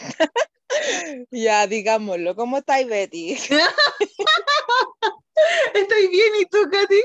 [1.30, 2.34] Ya, digámoslo.
[2.36, 3.32] ¿Cómo estáis, Betty?
[5.74, 7.02] Estoy bien, ¿y tú, Katy?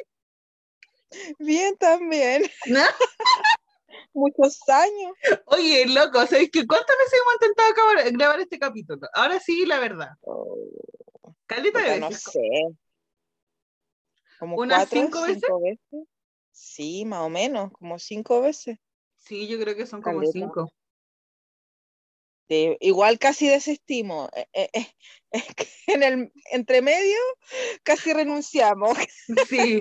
[1.39, 2.43] Bien también.
[4.13, 5.13] Muchos años.
[5.45, 6.65] Oye, loco, ¿sabes qué?
[6.67, 9.07] ¿Cuántas veces hemos intentado acabar- grabar este capítulo?
[9.13, 10.09] Ahora sí, la verdad.
[11.47, 12.23] Caleta de Puta, no veces.
[12.31, 12.39] sé.
[14.39, 15.41] ¿Como ¿Unas cuatro, cinco veces?
[15.61, 16.07] veces?
[16.51, 18.77] Sí, más o menos, como cinco veces.
[19.17, 20.31] Sí, yo creo que son como Caleta.
[20.31, 20.71] cinco.
[22.47, 24.29] Sí, igual casi desestimo.
[24.35, 24.87] Eh, eh, eh,
[25.31, 27.17] es que en el entre medio
[27.83, 28.97] casi renunciamos.
[29.49, 29.79] Sí.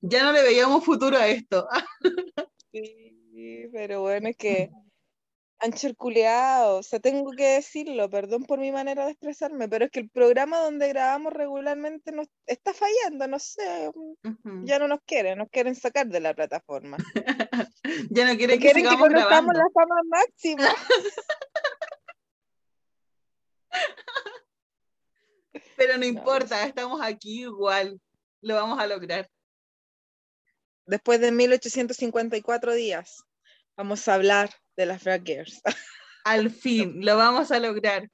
[0.00, 1.68] ya no le veíamos futuro a esto.
[3.34, 4.70] Sí, pero bueno, es que
[5.62, 9.92] han charculeado, o sea, tengo que decirlo, perdón por mi manera de expresarme, pero es
[9.92, 13.92] que el programa donde grabamos regularmente nos está fallando, no sé,
[14.64, 16.96] ya no nos quieren, nos quieren sacar de la plataforma.
[18.10, 20.68] Ya no quieren que quieren que conozcamos la fama máxima.
[25.76, 28.00] Pero no No, importa, estamos aquí igual.
[28.40, 29.28] Lo vamos a lograr.
[30.86, 33.24] Después de 1854 días,
[33.76, 35.60] vamos a hablar de las Drag Girls.
[36.24, 38.08] Al fin, lo vamos a lograr.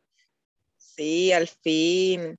[0.76, 2.38] Sí, al fin.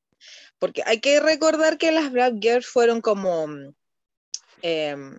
[0.57, 3.47] Porque hay que recordar que las Black Girls fueron como
[4.61, 5.17] em,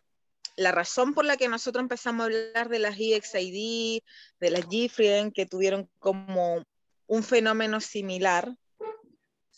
[0.56, 4.02] la razón por la que nosotros empezamos a hablar de las EXID,
[4.40, 6.62] de las Gifrien, que tuvieron como
[7.06, 8.54] un fenómeno similar,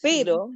[0.00, 0.54] pero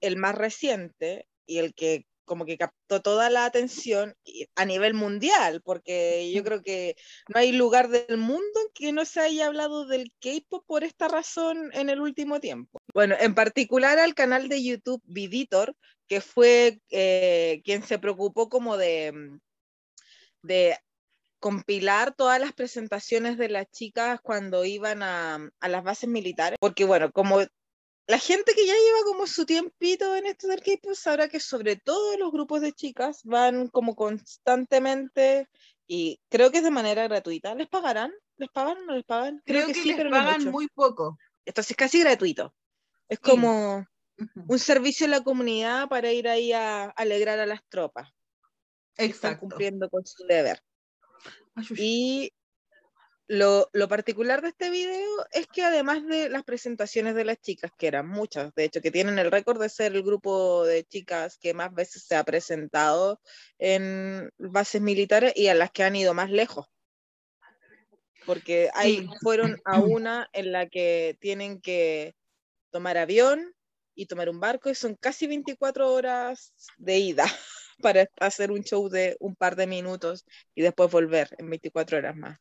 [0.00, 4.14] el más reciente y el que como que captó toda la atención
[4.54, 6.94] a nivel mundial, porque yo creo que
[7.28, 11.08] no hay lugar del mundo en que no se haya hablado del K-pop por esta
[11.08, 12.78] razón en el último tiempo.
[12.94, 15.74] Bueno, en particular al canal de YouTube Viditor,
[16.06, 19.38] que fue eh, quien se preocupó como de, mm,
[20.42, 20.78] de
[21.40, 26.84] compilar todas las presentaciones de las chicas cuando iban a, a las bases militares, porque
[26.84, 27.40] bueno, como
[28.08, 31.76] la gente que ya lleva como su tiempito en esto del K-pop sabrá que sobre
[31.76, 35.48] todo los grupos de chicas van como constantemente
[35.86, 37.54] y creo que es de manera gratuita.
[37.54, 38.12] ¿Les pagarán?
[38.36, 39.42] ¿Les pagan o no les pagan?
[39.44, 40.50] Creo, que, sí, les pero no pagan mucho.
[40.52, 41.18] muy poco.
[41.44, 42.54] Entonces casi gratuito.
[43.08, 43.30] Es Sí.
[43.30, 43.86] como
[44.48, 48.08] un servicio en la comunidad para ir ahí a alegrar a las tropas.
[48.94, 49.40] que Están Exacto.
[49.40, 50.60] cumpliendo con su deber.
[51.54, 51.78] Ayush.
[51.80, 52.32] Y
[53.28, 57.70] lo, lo particular de este video es que además de las presentaciones de las chicas,
[57.78, 61.38] que eran muchas, de hecho, que tienen el récord de ser el grupo de chicas
[61.38, 63.20] que más veces se ha presentado
[63.58, 66.66] en bases militares y a las que han ido más lejos.
[68.26, 69.06] Porque ahí Sí.
[69.22, 72.14] fueron a una en la que tienen que
[72.70, 73.54] tomar avión
[73.94, 77.24] y tomar un barco y son casi 24 horas de ida
[77.82, 80.24] para hacer un show de un par de minutos
[80.54, 82.38] y después volver en 24 horas más.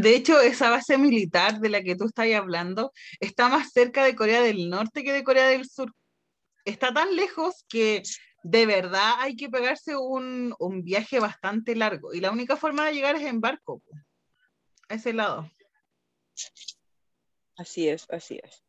[0.00, 4.14] De hecho, esa base militar de la que tú estás hablando está más cerca de
[4.14, 5.92] Corea del Norte que de Corea del Sur.
[6.64, 8.02] Está tan lejos que
[8.42, 12.14] de verdad hay que pegarse un, un viaje bastante largo.
[12.14, 13.82] Y la única forma de llegar es en barco,
[14.88, 15.50] a ese lado.
[17.56, 18.62] Así es, así es.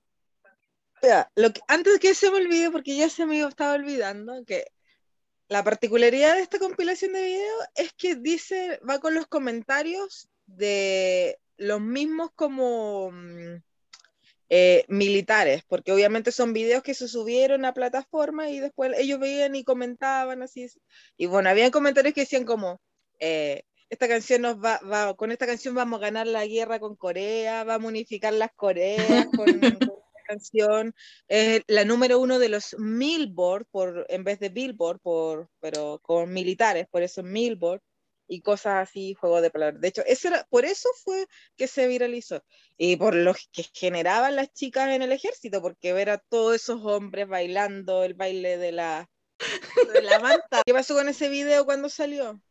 [0.96, 4.66] Espera, lo que, antes que se me olvide, porque ya se me estaba olvidando, que
[5.48, 11.38] la particularidad de esta compilación de video es que dice, va con los comentarios de
[11.58, 13.56] los mismos como mm,
[14.50, 19.56] eh, militares, porque obviamente son videos que se subieron a plataforma y después ellos veían
[19.56, 20.68] y comentaban así.
[21.18, 22.82] Y bueno, habían comentarios que decían como,
[23.20, 26.96] eh, esta canción nos va, va- con esta canción vamos a ganar la guerra con
[26.96, 29.80] Corea, vamos a unificar las Coreas con, con
[30.28, 30.94] canción,
[31.28, 36.32] es la número uno de los Billboard, por, en vez de Billboard, por, pero con
[36.32, 37.82] militares, por eso Billboard,
[38.30, 39.82] y cosas así, juego de palabras.
[39.82, 41.28] De hecho, eso era, por eso fue
[41.58, 42.44] que se viralizó,
[42.78, 46.86] y por lo que generaban las chicas en el ejército, porque ver a todos esos
[46.86, 49.10] hombres bailando el baile de la,
[49.94, 50.62] de la manta.
[50.66, 52.42] ¿Qué pasó con ese video cuando salió?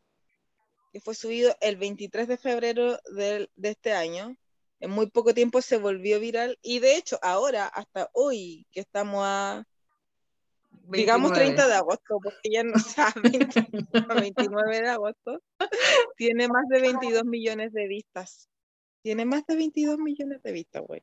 [0.92, 4.36] que fue subido el 23 de febrero del- de, este año.
[4.80, 9.22] En muy poco tiempo se volvió viral y de hecho ahora, hasta hoy, que estamos
[9.24, 9.64] a,
[10.90, 11.54] digamos 29.
[11.54, 13.30] 30 de agosto, porque ya no sabe,
[14.20, 15.42] 29 de agosto,
[16.16, 18.48] tiene más de 22 millones de vistas.
[19.02, 21.02] Tiene más de 22 millones de vistas, güey.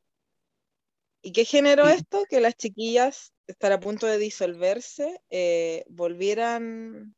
[1.21, 2.23] ¿Y qué generó esto?
[2.29, 7.15] Que las chiquillas, estar a punto de disolverse, eh, volvieran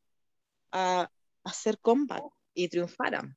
[0.72, 1.10] a
[1.44, 2.24] hacer comeback
[2.54, 3.36] y triunfaran.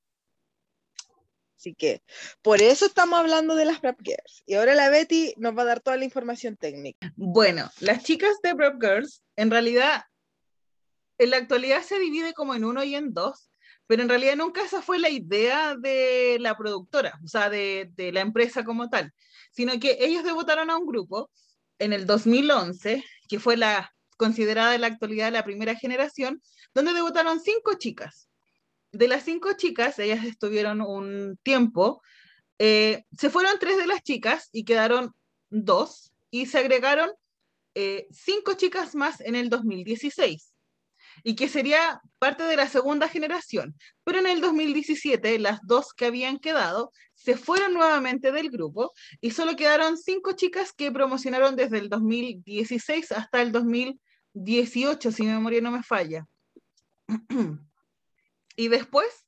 [1.61, 2.01] Así que
[2.41, 4.41] por eso estamos hablando de las Prep Girls.
[4.47, 7.13] Y ahora la Betty nos va a dar toda la información técnica.
[7.15, 10.01] Bueno, las chicas de Prep Girls, en realidad,
[11.19, 13.51] en la actualidad se divide como en uno y en dos,
[13.85, 18.11] pero en realidad nunca esa fue la idea de la productora, o sea, de, de
[18.11, 19.13] la empresa como tal,
[19.51, 21.29] sino que ellos debutaron a un grupo
[21.77, 26.41] en el 2011, que fue la considerada en la actualidad la primera generación,
[26.73, 28.30] donde debutaron cinco chicas.
[28.91, 32.01] De las cinco chicas, ellas estuvieron un tiempo,
[32.59, 35.13] eh, se fueron tres de las chicas y quedaron
[35.49, 37.11] dos, y se agregaron
[37.75, 40.53] eh, cinco chicas más en el 2016
[41.23, 43.75] y que sería parte de la segunda generación.
[44.03, 49.31] Pero en el 2017 las dos que habían quedado se fueron nuevamente del grupo y
[49.31, 55.61] solo quedaron cinco chicas que promocionaron desde el 2016 hasta el 2018, si mi memoria
[55.61, 56.25] no me falla.
[58.61, 59.25] y después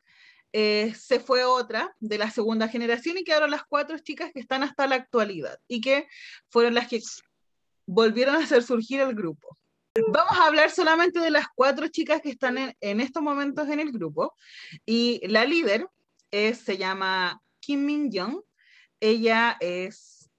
[0.52, 4.62] eh, se fue otra de la segunda generación y quedaron las cuatro chicas que están
[4.62, 6.08] hasta la actualidad y que
[6.50, 7.02] fueron las que
[7.88, 9.58] volvieron a hacer surgir el grupo.
[10.10, 13.80] Vamos a hablar solamente de las cuatro chicas que están en, en estos momentos en
[13.80, 14.36] el grupo.
[14.86, 15.88] Y la líder
[16.30, 18.40] es, se llama Kim Min Young.
[19.00, 20.30] Ella es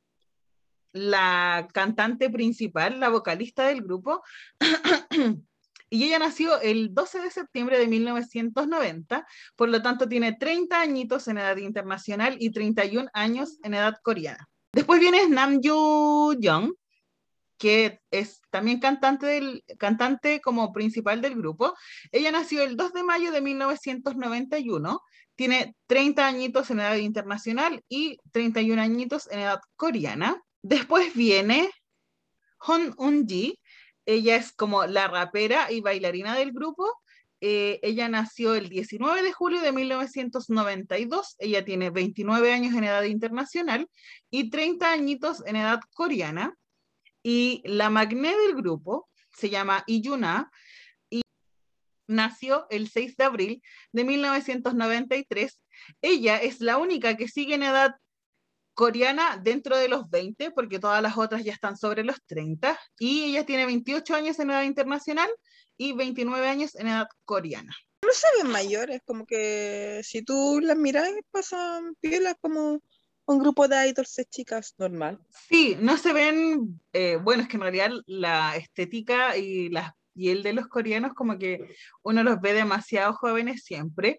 [0.93, 4.23] la cantante principal, la vocalista del grupo.
[5.95, 9.25] y ella nació el 12 de septiembre de 1990,
[9.55, 14.49] por lo tanto tiene 30 añitos en edad internacional y 31 años en edad coreana.
[14.73, 16.73] Después viene Nam Yoo Young,
[17.59, 21.75] que es también cantante, del, cantante como principal del grupo.
[22.11, 25.01] Ella nació el 2 de mayo de 1991,
[25.37, 30.43] tiene 30 añitos en edad internacional y 31 añitos en edad coreana.
[30.61, 31.71] Después viene
[32.59, 33.61] Hon Un-ji,
[34.07, 36.87] ella es como la rapera y bailarina del grupo.
[37.41, 43.03] Eh, ella nació el 19 de julio de 1992, ella tiene 29 años en edad
[43.03, 43.89] internacional
[44.31, 46.57] y 30 añitos en edad coreana.
[47.23, 50.51] Y la magné del grupo se llama Iyuna
[51.11, 51.23] y
[52.07, 53.63] nació el 6 de abril
[53.93, 55.61] de 1993.
[56.03, 57.95] Ella es la única que sigue en edad
[58.75, 62.79] coreana dentro de los 20, porque todas las otras ya están sobre los 30.
[62.99, 65.31] Y ella tiene 28 años en edad internacional
[65.77, 67.75] y 29 años en edad coreana.
[68.03, 72.83] No se ven mayores, como que si tú las miras, pasan pielas como
[73.27, 75.19] un grupo de idols de chicas normal.
[75.49, 80.31] Sí, no se ven, eh, bueno, es que en realidad la estética y, la, y
[80.31, 84.19] el de los coreanos como que uno los ve demasiado jóvenes siempre,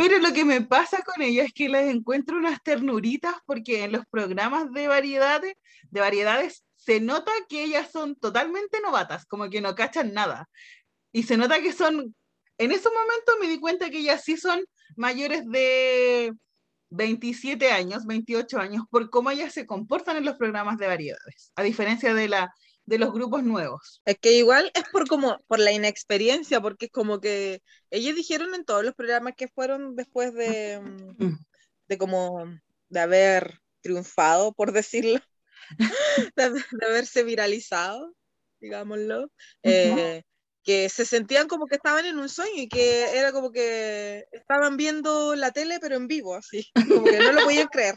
[0.00, 3.92] pero lo que me pasa con ellas es que les encuentro unas ternuritas porque en
[3.92, 5.52] los programas de variedades,
[5.90, 10.48] de variedades se nota que ellas son totalmente novatas, como que no cachan nada.
[11.12, 12.14] Y se nota que son,
[12.56, 14.64] en ese momento me di cuenta que ellas sí son
[14.96, 16.32] mayores de
[16.88, 21.62] 27 años, 28 años, por cómo ellas se comportan en los programas de variedades, a
[21.62, 22.54] diferencia de, la,
[22.90, 24.02] de los grupos nuevos.
[24.04, 28.52] Es que igual es por como por la inexperiencia, porque es como que ellos dijeron
[28.52, 31.38] en todos los programas que fueron después de, Mm.
[31.88, 32.44] de como
[32.88, 35.20] de haber triunfado, por decirlo,
[36.36, 38.12] de, de haberse viralizado,
[38.60, 39.30] digámoslo,
[39.62, 40.24] eh,
[40.64, 44.76] que se sentían como que estaban en un sueño y que era como que estaban
[44.76, 47.94] viendo la tele pero en vivo, así, como que no lo podían creer.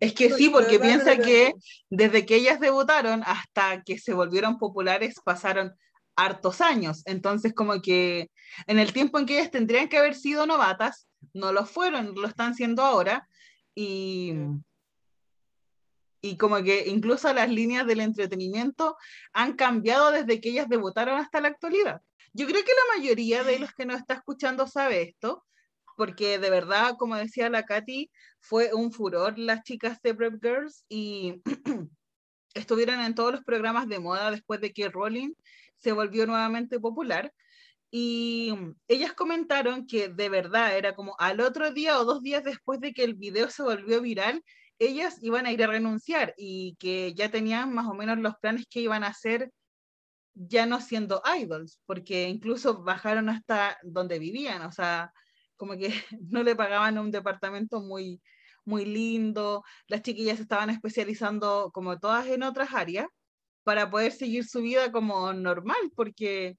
[0.00, 1.54] Es que sí, porque piensa que
[1.90, 5.74] desde que ellas debutaron hasta que se volvieron populares pasaron
[6.16, 7.02] hartos años.
[7.04, 8.30] Entonces, como que
[8.66, 12.26] en el tiempo en que ellas tendrían que haber sido novatas, no lo fueron, lo
[12.26, 13.28] están siendo ahora.
[13.74, 14.34] Y,
[16.22, 18.96] y como que incluso las líneas del entretenimiento
[19.32, 22.00] han cambiado desde que ellas debutaron hasta la actualidad.
[22.32, 25.44] Yo creo que la mayoría de los que nos está escuchando sabe esto,
[25.96, 28.10] porque de verdad, como decía la Katy,
[28.40, 31.42] fue un furor las chicas de Prep Girls y
[32.54, 35.32] estuvieron en todos los programas de moda después de que Rolling
[35.76, 37.32] se volvió nuevamente popular.
[37.90, 38.52] Y
[38.88, 42.92] ellas comentaron que de verdad era como al otro día o dos días después de
[42.92, 44.42] que el video se volvió viral,
[44.78, 48.66] ellas iban a ir a renunciar y que ya tenían más o menos los planes
[48.68, 49.50] que iban a hacer
[50.34, 55.12] ya no siendo idols, porque incluso bajaron hasta donde vivían, o sea,
[55.56, 55.88] como que
[56.28, 58.20] no le pagaban un departamento muy,
[58.64, 63.06] muy lindo, las chiquillas estaban especializando como todas en otras áreas
[63.64, 66.56] para poder seguir su vida como normal, porque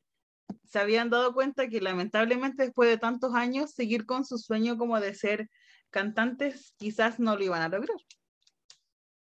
[0.66, 5.00] se habían dado cuenta que lamentablemente después de tantos años seguir con su sueño como
[5.00, 5.50] de ser
[5.90, 7.98] cantantes quizás no lo iban a lograr.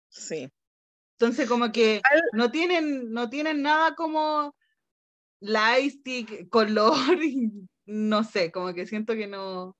[0.08, 0.50] Sí.
[1.18, 4.54] Entonces, como que no tienen, no tienen nada como
[5.40, 6.94] lightstick, color,
[7.86, 9.76] no sé, como que siento que no.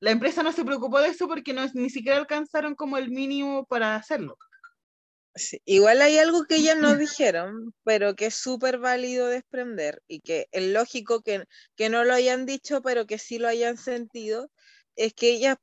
[0.00, 3.66] La empresa no se preocupó de eso porque no, ni siquiera alcanzaron como el mínimo
[3.66, 4.38] para hacerlo.
[5.34, 10.20] Sí, Igual hay algo que ellas no dijeron, pero que es súper válido desprender y
[10.20, 11.44] que es lógico que,
[11.76, 14.50] que no lo hayan dicho, pero que sí lo hayan sentido,
[14.96, 15.56] es que ellas,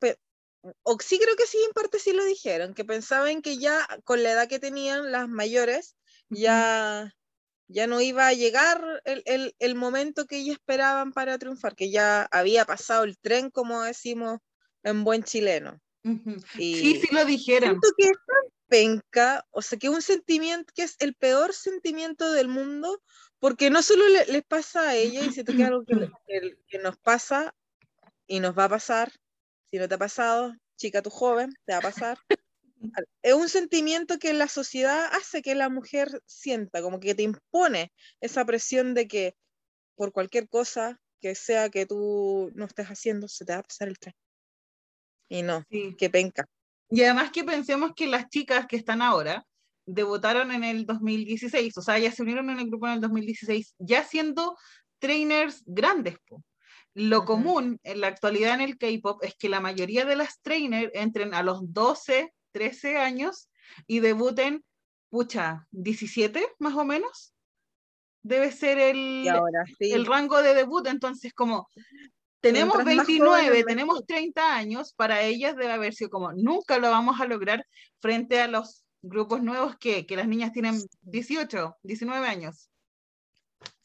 [0.83, 4.23] o sí creo que sí en parte sí lo dijeron, que pensaban que ya con
[4.23, 5.95] la edad que tenían las mayores,
[6.29, 7.11] ya,
[7.67, 11.91] ya no iba a llegar el, el- el momento que ellas esperaban para triunfar, que
[11.91, 14.39] ya había pasado el tren, como decimos
[14.83, 15.79] en buen chileno.
[16.57, 17.69] Y Sí, sí lo dijeron.
[17.81, 22.31] siento que es tan penca, o sea, que un sentimiento que es el peor sentimiento
[22.31, 23.01] del mundo,
[23.39, 25.93] porque no solo le- les pasa a ella, y siento que es algo que,
[26.27, 27.53] que- que nos pasa
[28.27, 29.11] y nos va a pasar,
[29.65, 32.17] si no te ha pasado, chica, tú joven, te va a pasar.
[33.21, 37.91] Es un sentimiento que la sociedad hace que la mujer sienta, como que te impone
[38.21, 39.35] esa presión de que
[39.95, 43.87] por cualquier cosa que sea que tú no estés haciendo, se te va a pasar
[43.87, 44.13] el tren.
[45.29, 45.95] Y no, Sí.
[45.97, 46.45] que penca.
[46.89, 49.45] Y además que pensemos que las chicas que están ahora
[49.87, 53.75] debutaron en el 2016, o sea, ya se unieron en el grupo en el 2016,
[53.79, 54.57] ya siendo
[54.99, 56.17] trainers grandes.
[56.27, 56.43] po.
[56.93, 60.91] Lo común en la actualidad en el K-pop es que la mayoría de las trainers
[60.93, 63.49] entren a los 12, 13 años
[63.85, 64.63] y debuten,
[65.09, 67.33] pucha, 17 más o menos.
[68.23, 69.91] Debe ser el, Y ahora sí.
[69.91, 71.67] el rango de debut, entonces como
[72.39, 74.05] tenemos Mientras más 29, jóvenes, tenemos mejor.
[74.07, 77.67] 30 años, para ellas debe haber sido como, nunca lo vamos a lograr
[77.99, 82.69] frente a los grupos nuevos que, que las niñas tienen 18, 19 años.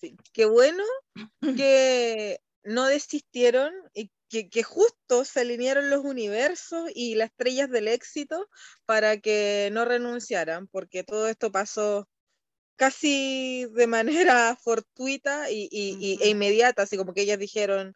[0.01, 0.85] Sí, Qué bueno
[1.57, 7.89] que no desistieron y que, que justo se alinearon los universos y las estrellas del
[7.89, 8.49] éxito
[8.87, 12.09] para que no renunciaran, porque todo esto pasó
[12.77, 17.95] casi de manera fortuita y, y- e inmediata, así como que ellas dijeron,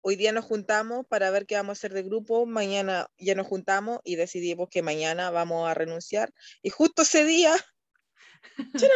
[0.00, 3.46] hoy día nos juntamos para ver qué vamos a hacer de grupo, mañana ya nos
[3.46, 6.32] juntamos y decidimos que mañana vamos a renunciar.
[6.62, 7.54] Y justo ese día,
[8.76, 8.90] ¡charán!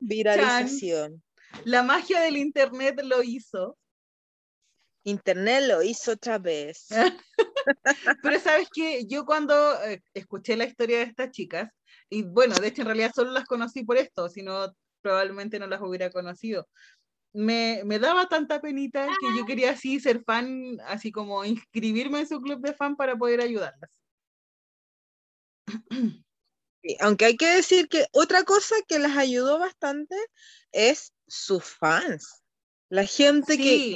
[0.00, 1.22] viralización.
[1.64, 3.76] La magia del internet lo hizo.
[5.04, 6.88] Internet lo hizo otra vez.
[8.22, 11.70] Pero sabes que yo cuando eh, escuché la historia de estas chicas,
[12.08, 15.66] y bueno, de hecho en realidad solo las conocí por esto, si no probablemente no
[15.66, 16.68] las hubiera conocido.
[17.32, 22.28] Me, me daba tanta penita que yo quería así ser fan, así como inscribirme en
[22.28, 23.90] su club de fan para poder ayudarlas.
[27.00, 30.16] Aunque hay que decir que otra cosa que las ayudó bastante
[30.72, 32.39] es sus fans.
[32.90, 33.92] La gente que, Sí,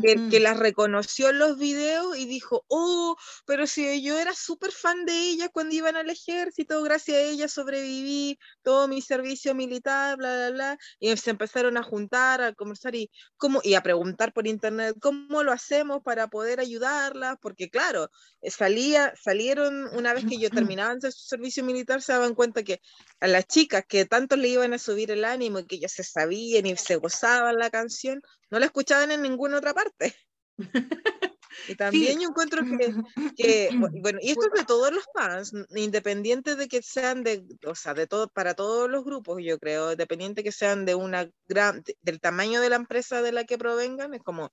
[0.00, 3.14] que, que- las reconoció en los videos y dijo, oh,
[3.44, 7.48] pero si yo era súper fan de ella cuando iban al ejército, gracias a ella
[7.48, 10.78] sobreviví todo mi servicio militar, bla, bla, bla.
[10.98, 15.42] Y se empezaron a juntar, a conversar y, cómo, y a preguntar por internet cómo
[15.42, 18.08] lo hacemos para poder ayudarlas, porque claro,
[18.40, 22.80] eh, salía, salieron una vez que ellos terminaban su servicio militar, se daban cuenta que
[23.20, 26.04] a las chicas que tanto le iban a subir el ánimo y que ellas se
[26.04, 30.14] sabían y se gozaban la canción, no la escuchaban en ninguna otra parte.
[30.56, 30.58] Y
[31.76, 32.92] también yo encuentro que,
[33.36, 37.44] que, bu- bueno, y esto es de todos los fans, independiente de que sean de,
[37.66, 41.30] o sea, de todo, para todos los grupos, yo creo, independiente que sean de una
[41.46, 44.52] gran, de- del tamaño de la empresa de la que provengan, es como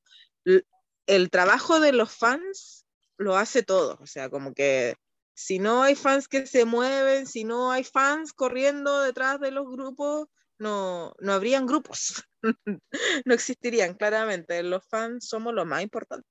[1.07, 2.85] el trabajo de los fans
[3.17, 4.95] lo hace todo, o sea, como que
[5.33, 9.67] si no hay fans que se mueven, si no hay fans corriendo detrás de los
[9.67, 10.27] grupos,
[10.59, 12.23] no, no habrían grupos,
[13.25, 16.27] no existirían, claramente, los fans somos lo más importante.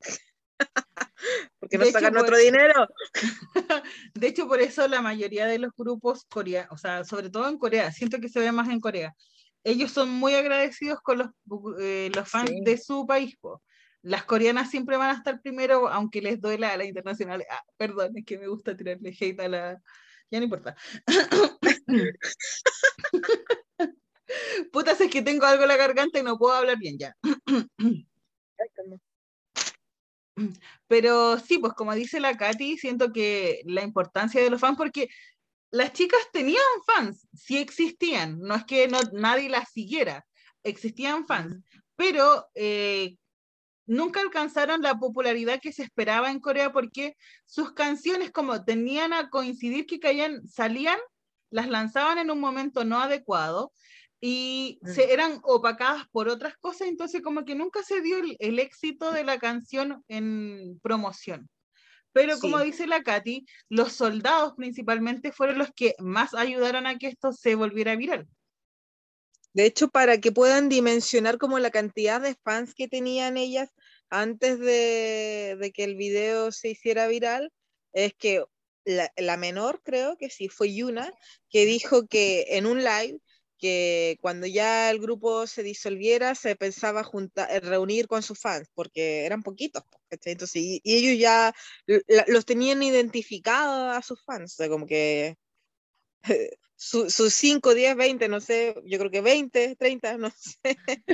[1.58, 2.86] Porque nos sacan nuestro dinero.
[4.14, 7.58] De hecho, por eso la mayoría de los grupos coreanos, o sea, sobre todo en
[7.58, 9.14] Corea, siento que se ve más en Corea,
[9.64, 11.28] ellos son muy agradecidos con los,
[11.80, 12.60] eh, los fans Sí.
[12.62, 13.36] de su país.
[13.40, 13.62] po.
[14.02, 17.42] Las coreanas siempre van a estar primero, aunque les duela a la internacional.
[17.50, 19.82] Ah, perdón, es que me gusta tirarle hate a la...
[20.30, 20.76] Ya no importa.
[24.72, 27.14] Puta, si es que tengo algo en la garganta y no puedo hablar bien ya.
[30.88, 35.08] Pero sí, pues como dice la Katy, siento que la importancia de los fans, porque
[35.70, 40.26] las chicas tenían fans, sí existían, no es que no, nadie las siguiera,
[40.62, 41.62] existían fans,
[41.96, 43.16] pero eh,
[43.86, 49.30] nunca alcanzaron la popularidad que se esperaba en Corea porque sus canciones como tenían a
[49.30, 50.98] coincidir que caían, salían,
[51.50, 53.72] las lanzaban en un momento no adecuado
[54.26, 55.10] y se, Mm.
[55.10, 59.22] eran opacadas por otras cosas, entonces como que nunca se dio el, el éxito de
[59.22, 61.50] la canción en promoción.
[62.14, 62.64] Pero como Sí.
[62.64, 67.54] dice la Katy, los soldados principalmente fueron los que más ayudaron a que esto se
[67.54, 68.26] volviera viral.
[69.52, 73.74] De hecho, para que puedan dimensionar como la cantidad de fans que tenían ellas
[74.08, 77.52] antes de, de que el video se hiciera viral,
[77.92, 78.42] es que
[78.86, 81.12] la, la menor, creo que sí, fue Yuna,
[81.50, 83.18] que dijo que en un live,
[83.64, 88.68] que cuando ya el grupo se disolviera, se pensaba junta- eh, reunir con sus fans,
[88.74, 90.32] porque eran poquitos, po, ¿cachai?
[90.34, 91.54] Entonces, y, y ellos ya
[92.28, 95.36] los tenían identificados a sus fans, o sea, como que
[96.76, 100.58] su- sus 5, 10, 20, no sé, yo creo que 20, 30, no sé,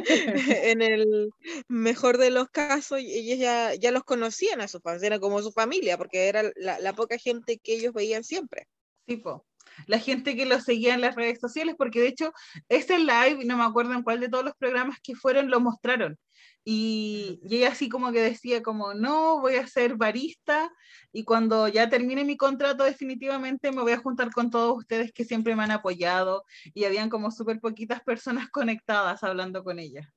[0.72, 1.30] en el
[1.68, 5.52] mejor de los casos, ellos ya, ya los conocían a sus fans, era como su
[5.52, 8.68] familia, porque era la, la poca gente que ellos veían siempre.
[9.06, 9.46] Tipo,
[9.86, 12.32] la gente que lo seguía en las redes sociales, porque de hecho
[12.68, 16.18] ese live, no me acuerdo en cuál de todos los programas que fueron, lo mostraron.
[16.62, 20.70] Y, y ella así como que decía como, no, voy a ser barista
[21.10, 25.24] y cuando ya termine mi contrato definitivamente me voy a juntar con todos ustedes que
[25.24, 26.44] siempre me han apoyado
[26.74, 30.12] y habían como súper poquitas personas conectadas hablando con ella.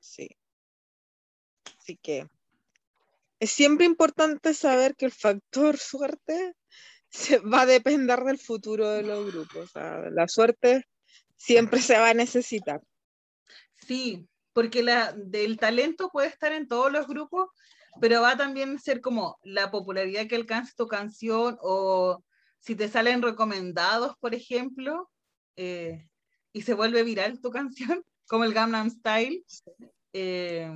[0.00, 0.28] Sí.
[1.78, 2.28] Así que
[3.38, 6.54] es siempre importante saber que el factor suerte
[7.52, 9.56] va a depender del futuro de los grupos.
[9.56, 10.84] O sea, la suerte
[11.36, 12.80] siempre se va a necesitar.
[13.86, 17.48] Sí, porque la, del talento puede estar en todos los grupos,
[18.00, 22.22] pero va también a ser como la popularidad que alcance tu canción o
[22.58, 25.10] si te salen recomendados, por ejemplo,
[25.56, 26.08] eh,
[26.52, 29.44] y se vuelve viral tu canción, como el Gangnam Style.
[30.12, 30.70] eh,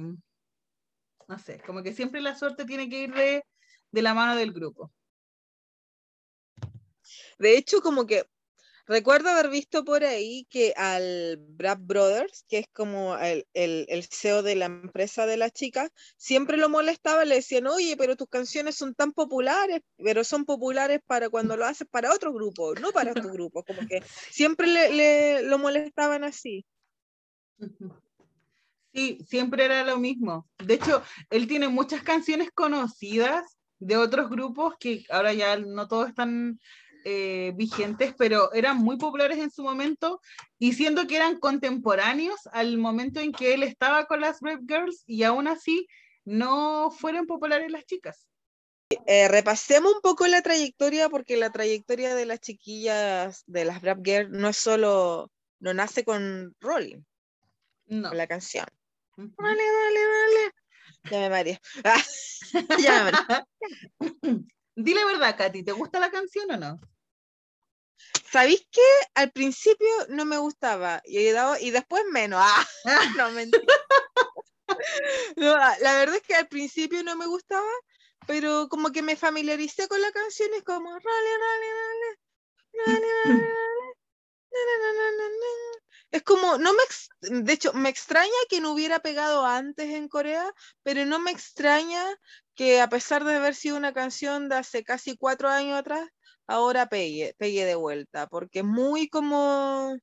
[1.28, 3.44] no sé, como que siempre la suerte tiene que ir de,
[3.92, 4.92] de la mano del grupo.
[7.40, 8.26] De hecho, como que
[8.86, 14.04] recuerdo haber visto por ahí que al Brad Brothers, que es como el, el, el
[14.04, 18.28] CEO de la empresa de la chica, siempre lo molestaba, le decían, oye, pero tus
[18.28, 22.90] canciones son tan populares, pero son populares para cuando lo haces para otro grupo, no
[22.92, 23.64] para tu grupo.
[23.64, 26.66] Como que siempre le, le- lo molestaban así.
[28.92, 30.48] Sí, siempre era lo mismo.
[30.58, 36.08] De hecho, él tiene muchas canciones conocidas de otros grupos que ahora ya no todos
[36.08, 36.58] están
[37.04, 40.20] eh, vigentes, pero eran muy populares en su momento
[40.58, 45.02] y siendo que eran contemporáneos al momento en que él estaba con las Rap Girls
[45.06, 45.86] y aún así
[46.24, 48.26] no fueron populares las chicas.
[49.06, 54.00] Eh, repasemos un poco la trayectoria, porque la trayectoria de las chiquillas de las Rap
[54.04, 57.02] Girls no es solo, no nace con Rolling,
[57.86, 58.08] No.
[58.08, 58.66] con la canción.
[59.16, 59.32] Ujú.
[59.38, 60.52] Vale, vale, vale.
[61.10, 61.60] Ya me mareé.
[61.84, 62.02] Ah,
[62.82, 63.44] ya me mareé.
[64.76, 66.80] Dile verdad, Katy, ¿te gusta la canción o no?
[68.30, 68.80] ¿Sabéis qué?
[69.14, 72.40] Al principio no me gustaba y, he dado- y después menos.
[72.42, 72.66] Ah,
[73.18, 73.62] no, mentira.
[75.36, 77.68] No, ah, la verdad es que al principio no me gustaba,
[78.26, 82.18] pero como que me familiaricé con la canción y es como rale, rale, rale.
[86.12, 86.82] Es como, no me,
[87.44, 90.52] de hecho, me extraña que no hubiera pegado antes en Corea,
[90.82, 92.04] pero no me extraña
[92.60, 96.06] que a pesar de haber sido una canción de hace casi cuatro años atrás,
[96.46, 99.96] ahora pegue, pegue de vuelta, porque muy como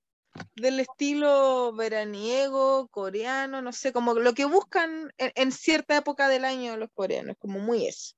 [0.55, 6.45] del estilo veraniego, coreano, no sé, como lo que buscan en, en cierta época del
[6.45, 8.15] año los coreanos, como muy eso.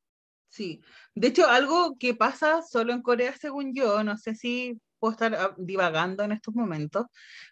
[0.48, 0.82] Sí,
[1.16, 5.36] de hecho, algo que pasa solo en Corea, según yo, no sé si puedo estar
[5.36, 7.08] ah, divagando en estos momentos,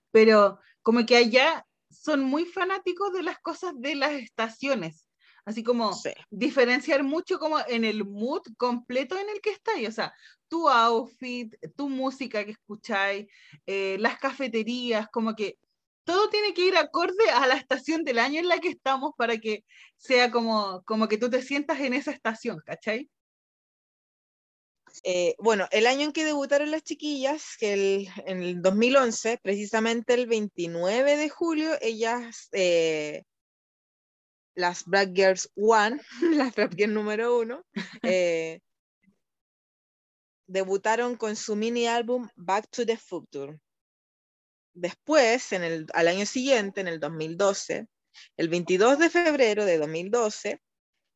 [0.09, 5.06] pero como que allá son muy fanáticos de las cosas de las estaciones,
[5.47, 6.09] así como Sí.
[6.29, 10.13] diferenciar mucho como en el mood completo en el que estáis, o sea,
[10.49, 13.27] tu outfit, tu música que escucháis,
[13.65, 15.57] eh, las cafeterías, como que
[16.03, 19.37] todo tiene que ir acorde a la estación del año en la que estamos para
[19.37, 19.63] que
[19.95, 23.09] sea como, como que tú te sientas en esa estación, ¿cachai?
[25.03, 30.13] Eh, bueno, el año en que debutaron las chiquillas, que el, en el 2011, precisamente
[30.13, 33.23] el 29 de julio, ellas, eh,
[34.57, 36.01] las Black Girls One,
[36.49, 37.63] las Black Girls número uno,
[38.03, 38.59] eh,
[40.47, 43.59] debutaron con su mini álbum Back to the Future.
[44.73, 47.87] Después, en el, al año siguiente, en el 2012,
[48.35, 50.59] el 22 de febrero de 2012,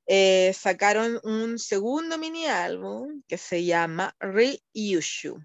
[0.06, 5.39] eh, sacaron un segundo mini álbum que se llama Reissue.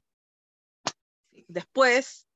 [1.48, 2.26] Después,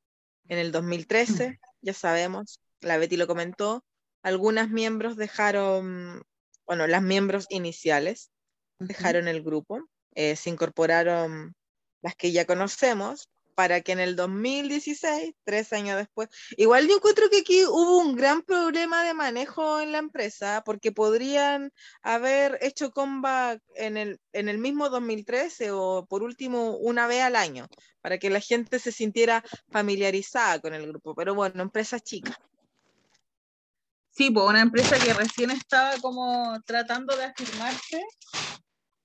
[0.49, 3.85] en el 2013, ya sabemos, la Betty lo comentó,
[4.23, 6.23] algunas miembros dejaron,
[6.67, 8.31] bueno, las miembros iniciales
[8.79, 11.55] dejaron el grupo, eh, se incorporaron
[12.03, 13.29] las que ya conocemos,
[13.61, 18.17] para que en el 2016, tres años después, igual yo encuentro que aquí hubo un
[18.17, 24.49] gran problema de manejo en la empresa, porque podrían haber hecho comeback en el, en
[24.49, 27.69] el mismo 2013 o por último una vez al año,
[28.01, 31.15] para que la gente se sintiera familiarizada con el grupo.
[31.15, 32.41] Pero bueno, empresa chica.
[34.11, 38.05] Sí, pues una empresa que recién estaba como tratando de afirmarse,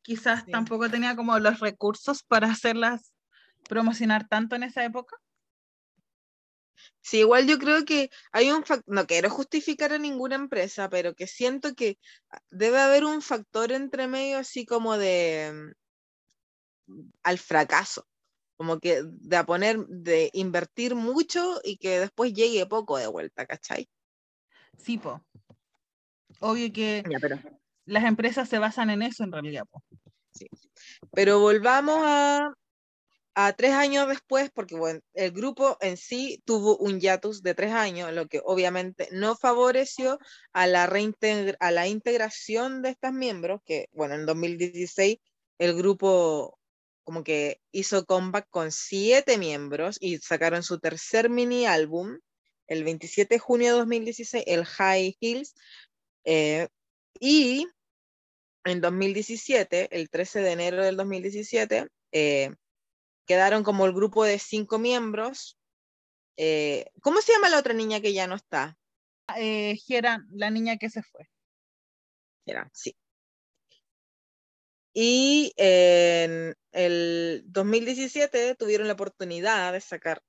[0.01, 0.51] quizás Sí.
[0.51, 3.13] tampoco tenía como los recursos para hacerlas
[3.67, 5.17] promocionar tanto en esa época.
[7.01, 11.13] Sí, igual yo creo que hay un factor, no quiero justificar a ninguna empresa, pero
[11.13, 11.97] que siento que
[12.29, 15.73] ah, debe haber un factor entre medio así como de
[16.87, 18.07] mm, al fracaso,
[18.57, 23.45] como que de a poner, de invertir mucho y que después llegue poco de vuelta,
[23.45, 23.87] ¿cachai?
[24.77, 25.21] Sí, po.
[26.39, 27.39] Obvio que Ya, pero,
[27.85, 29.63] las empresas se basan en eso en realidad.
[29.69, 29.83] po.
[31.13, 32.53] pero volvamos a,
[33.35, 37.71] a tres años después, porque bueno, el grupo en sí tuvo un hiatus de tres
[37.71, 40.19] años, lo que obviamente no favoreció
[40.53, 40.83] a la,
[41.59, 45.17] a la integración de estos miembros, que bueno, en 2016
[45.57, 46.59] el grupo
[47.03, 52.17] como que hizo comeback con siete miembros y sacaron su tercer mini álbum
[52.67, 55.56] el 27 de junio de 2016, el High Hills,
[56.25, 56.67] eh,
[57.19, 57.67] y
[58.65, 62.56] en 2017, el 13 de enero del 2017, eh,
[63.28, 65.58] quedaron como el grupo de cinco miembros.
[66.36, 68.78] Eh, ¿Cómo se llama la otra niña que ya no está?
[69.38, 69.78] Eh,
[70.32, 71.30] la niña que se fue.
[72.47, 72.95] Era, sí.
[74.93, 80.21] Y en el 2017 tuvieron la oportunidad de sacar.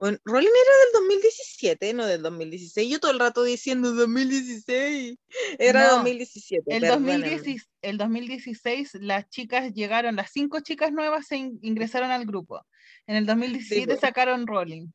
[0.00, 2.90] Bueno, Rolling era del 2017, no del 2016.
[2.90, 5.18] Yo todo el rato diciendo 2016.
[5.58, 6.74] Era No, 2017.
[6.74, 7.12] El perdónenme.
[7.28, 12.64] 2016, el 2016 las chicas llegaron, las cinco chicas nuevas se in- ingresaron al grupo.
[13.06, 14.00] En el 2017 po.
[14.00, 14.88] sacaron Rolling.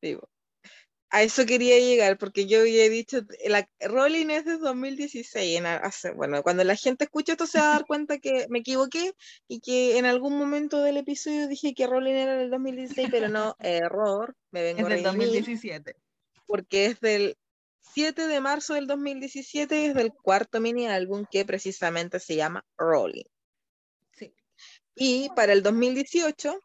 [0.00, 0.28] Sí, po.
[1.14, 6.12] A eso quería llegar, porque yo había dicho, la Rolling es de 2016, en hace-
[6.12, 9.12] bueno, cuando la gente escuche esto se va a dar cuenta que me equivoqué
[9.46, 13.54] y que en algún momento del episodio dije que Rolling era del 2016, pero no,
[13.60, 15.94] error, me vengo Es del redimir, 2017.
[16.46, 17.36] porque es del
[17.94, 23.24] 7 de marzo del 2017, es del cuarto mini álbum que precisamente se llama Rolling.
[24.12, 24.32] Sí.
[24.94, 26.58] Y para el 2018,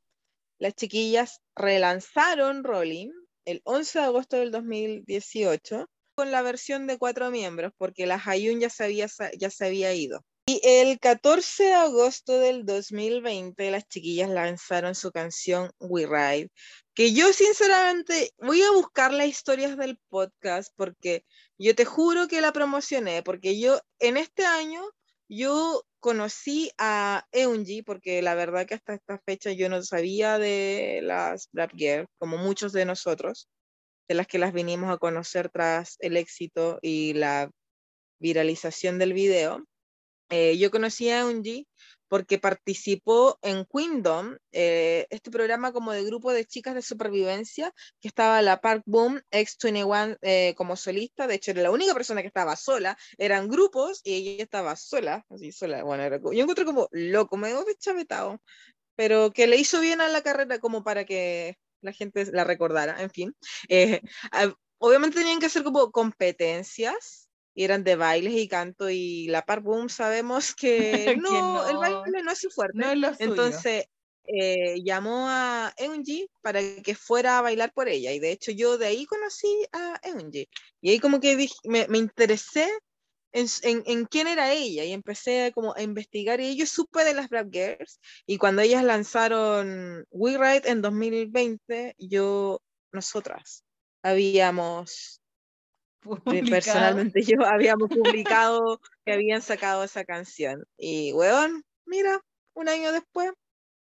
[0.60, 3.12] las chiquillas relanzaron Rolling
[3.48, 8.60] el 11 de agosto del 2018 con la versión de cuatro miembros, porque la Hayun
[8.60, 9.08] ya se había,
[9.38, 10.26] ya se había ido.
[10.50, 16.50] Y el 14 de agosto del 2020, las chiquillas lanzaron su canción We Ride,
[16.94, 21.24] que yo sinceramente voy a buscar las historias del podcast porque
[21.58, 24.82] yo te juro que la promocioné, porque yo en este año
[25.30, 31.02] yo conocí a Eunji, porque la verdad que hasta esta fecha yo no sabía de
[31.04, 33.50] las Rap Girl, como muchos de nosotros,
[34.08, 37.50] de las que las vinimos a conocer tras el éxito y la
[38.20, 39.66] viralización del video.
[40.30, 41.68] Eh, yo conocí a Eunji
[42.08, 48.08] porque participó en Queendom, eh, este programa como de grupo de chicas de supervivencia, que
[48.08, 52.28] estaba la Park Boom, X21 eh, como solista, de hecho era la única persona que
[52.28, 56.88] estaba sola, eran grupos y ella estaba sola, así sola, bueno, era yo encontré como
[56.92, 58.42] loco, medio chavetado,
[58.96, 63.02] pero que le hizo bien a la carrera como para que la gente la recordara,
[63.02, 63.36] en fin.
[63.70, 67.27] Eh, ah, obviamente tenían que hacer como competencias,
[67.58, 72.22] y eran de bailes y canto, y la Park Boom sabemos que no, el baile
[72.22, 72.78] no es su fuerte.
[72.78, 73.32] No es lo suyo.
[73.32, 73.86] Entonces
[74.26, 78.14] eh, llamó a Eunji para que fuera a bailar por ella.
[78.14, 80.48] Y de hecho yo de ahí conocí a Eunji.
[80.82, 82.70] Y ahí como que dije, me, me interesé
[83.32, 86.40] en, en, en quién era ella y empecé como a investigar.
[86.40, 88.00] Y yo supe de las Rap Girls.
[88.28, 93.64] Y cuando ellas lanzaron We Ride en 2020, yo, nosotras,
[94.04, 95.17] habíamos,
[96.24, 96.50] Publicado.
[96.50, 100.64] personalmente yo, habíamos publicado que habían sacado esa canción.
[100.78, 102.20] Y, weón, mira,
[102.54, 103.32] un año después,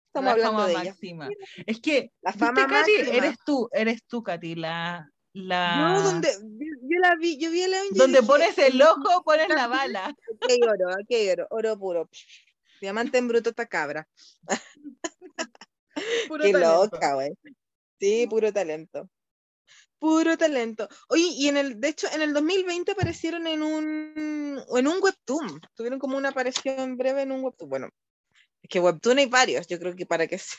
[0.07, 0.83] estamos La hablando fama de ella.
[0.91, 1.29] máxima.
[1.65, 2.91] Es que, La ¿viste, fama Katy?
[3.11, 5.09] Eres tú, eres tú, Katy, la...
[5.33, 5.95] la...
[5.97, 8.81] Yo donde, yo, la vi, yo vi a León y Donde dije, pones el "Mm,
[8.81, 10.05] ojo, pones la bala.
[10.07, 12.09] Aquí hay oro, aquí hay oro, oro puro.
[12.79, 14.07] Diamante en bruto esta cabra.
[16.27, 16.85] Puro Qué talento.
[16.91, 17.31] loca, güey.
[17.99, 19.09] Sí, puro talento.
[20.03, 20.89] Puro talento.
[21.07, 25.61] Oye, y en el, de hecho, en el 2020 aparecieron en un, en un webtoon.
[25.75, 27.69] Tuvieron como una aparición breve en un webtoon.
[27.69, 27.89] Bueno,
[28.61, 30.57] es que webtoon hay varios, yo creo que para que se-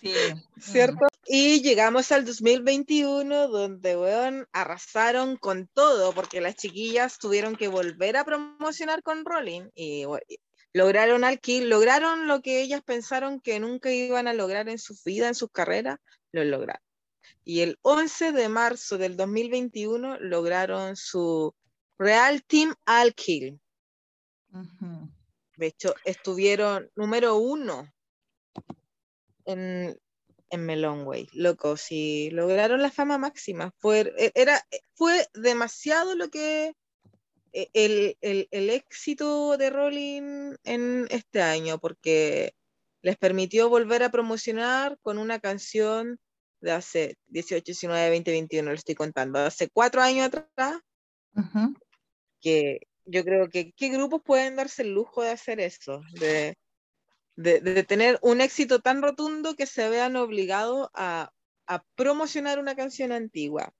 [0.00, 0.14] Sí.
[0.96, 1.06] ¿cierto?
[1.26, 8.16] Y llegamos al 2021, donde, weón, arrasaron con todo, porque las chiquillas tuvieron que volver
[8.16, 9.68] a promocionar con Rolling.
[9.74, 10.38] Y, we- y
[10.72, 14.96] lograron al kill, lograron lo que ellas pensaron que nunca iban a lograr en su
[15.04, 15.98] vida, en sus carreras,
[16.32, 16.80] lo lograron.
[17.44, 21.54] Y el 11 de marzo del 2021 lograron su
[21.98, 23.60] Real Team Al Kill.
[25.56, 27.92] De hecho, estuvieron número uno
[29.44, 29.98] en,
[30.50, 31.28] en Melonway.
[31.32, 33.72] Loco, sí, lograron la fama máxima.
[33.78, 34.60] Fue, e- era,
[34.94, 36.74] fue demasiado lo que
[37.52, 42.54] e- el, el- el éxito de Rolling en este año, porque
[43.02, 46.18] les permitió volver a promocionar con una canción
[46.62, 50.80] de hace 18, 19, 20, 21, lo estoy contando, hace cuatro años atrás,
[52.40, 56.56] que yo creo que qué grupos pueden darse el lujo de hacer eso, de,
[57.36, 61.32] de, de tener un éxito tan rotundo que se vean obligados a,
[61.66, 63.72] a promocionar una canción antigua.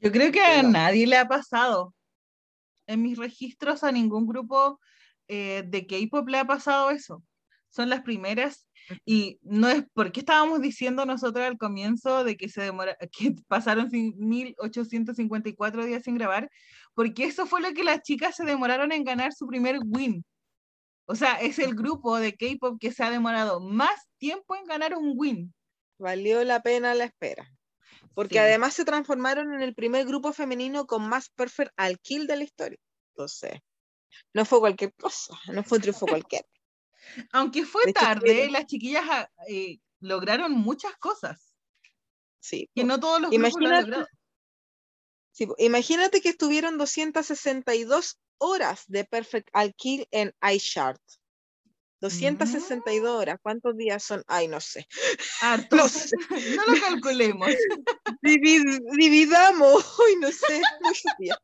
[0.00, 1.94] Yo creo que a nadie le ha pasado.
[2.86, 4.80] En mis registros a ningún grupo
[5.28, 7.22] eh, de K-pop le ha pasado eso.
[7.72, 8.66] Son las primeras
[9.06, 13.88] y no es porque estábamos diciendo nosotros al comienzo de que se demora, que pasaron
[13.90, 16.50] cin- 1854 días sin grabar,
[16.94, 20.24] porque eso fue lo que las chicas se demoraron en ganar su primer win.
[21.06, 24.94] O sea, es el grupo de K-pop que se ha demorado más tiempo en ganar
[24.96, 25.54] un win.
[25.98, 27.48] Valió la pena la espera.
[28.14, 28.38] Porque Sí.
[28.40, 32.44] además se transformaron en el primer grupo femenino con más perfect al kill de la
[32.44, 32.78] historia.
[33.14, 33.52] Entonces,
[34.34, 36.46] no fue cualquier cosa, no fue un triunfo cualquiera.
[37.32, 41.52] Aunque fue hecho, tarde, las chiquillas ah, eh, lograron muchas cosas.
[42.40, 44.06] Sí, que no todos los grupos lo Imagínate-.
[45.32, 45.54] Sí, po.
[45.58, 51.00] imagínate que estuvieron 262 horas de perfect al kill en iChart.
[52.00, 54.24] 262 horas, ¿cuántos días son?
[54.26, 54.88] Ay, no sé.
[55.40, 55.76] Harto.
[55.76, 56.16] No sé.
[56.56, 57.48] No lo calculemos.
[58.22, 61.38] Divi- dividamos, ay, no sé, muchos días.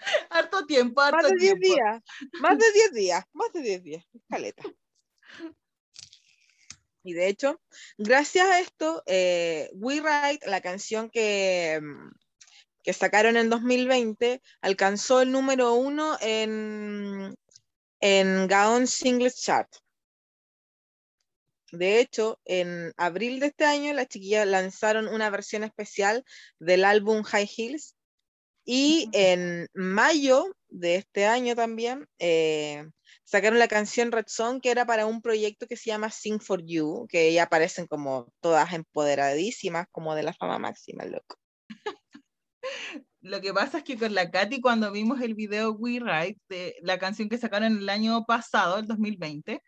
[0.30, 1.66] Harto tiempo, harto Más de 10 tiempo.
[1.66, 2.02] días,
[2.40, 4.62] más de 10 días, más de 10 días, caleta.
[7.02, 7.60] Y de hecho,
[7.96, 12.10] gracias a esto, eh, We Ride, la canción que, mm,
[12.82, 17.34] que sacaron en 2020, alcanzó el número uno en,
[18.00, 19.70] en Gaon Singles Chart.
[21.72, 26.24] De hecho, en abril de este año, las chiquillas lanzaron una versión especial
[26.58, 27.94] del álbum High Heels.
[28.64, 32.88] Y en mayo de este año también eh,
[33.24, 36.62] sacaron la canción Red Song, que era para un proyecto que se llama Sing for
[36.64, 41.36] You, que ya aparecen como todas empoderadísimas, como de la fama máxima, loco.
[43.22, 46.76] Lo que pasa es que con la Katy, cuando vimos el video We Ride, de
[46.82, 49.62] la canción que sacaron el año pasado, el 2020,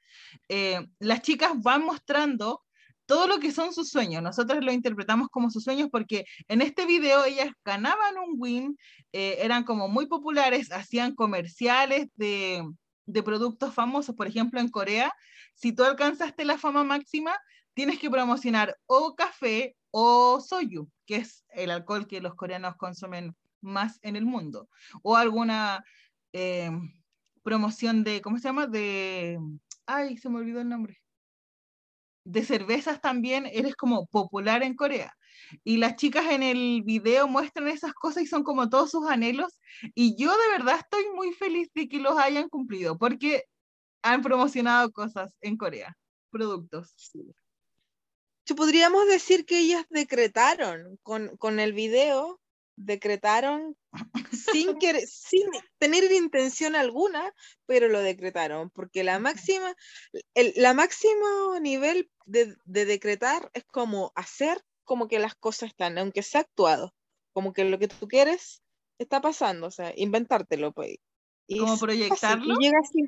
[0.48, 2.62] eh, las chicas van mostrando
[3.07, 4.23] todo lo que son sus sueños.
[4.23, 8.79] Nosotros lo interpretamos como sus sueños porque en este video ellas ganaban un win,
[9.12, 12.62] eh, eran como muy populares, hacían comerciales de,
[13.07, 14.15] de productos famosos.
[14.15, 15.12] Por ejemplo, en Corea,
[15.55, 17.37] si tú alcanzaste la fama máxima,
[17.75, 23.37] tienes que promocionar o café o soyu, que es el alcohol que los coreanos consumen
[23.61, 24.69] más en el mundo,
[25.03, 25.85] o alguna
[26.33, 26.71] eh,
[27.43, 28.67] promoción de, ¿cómo se llama?
[28.67, 29.38] De,
[29.87, 31.02] ay, se me olvidó el nombre.
[32.24, 35.16] De cervezas también eres como popular en Corea.
[35.64, 39.58] Y las chicas en el video muestran esas cosas y son como todos sus anhelos.
[39.94, 43.44] Y yo de verdad estoy muy feliz de que los hayan cumplido, porque
[44.02, 45.96] han promocionado cosas en Corea,
[46.30, 46.94] productos.
[48.44, 52.40] Yo podríamos decir que ellas decretaron con, con el video,
[52.76, 53.76] decretaron
[54.30, 55.44] sin, querer, sin
[55.78, 57.32] tener intención alguna,
[57.66, 59.74] pero lo decretaron, porque la máxima,
[60.35, 65.98] el la máximo nivel de, de decretar es como hacer como que las cosas están,
[65.98, 66.94] aunque sea actuado,
[67.32, 68.62] como que lo que tú quieres
[68.98, 70.96] está pasando, o sea, inventártelo, pues.
[71.48, 72.54] Y ¿Como proyectarlo?
[72.54, 73.00] y llega así.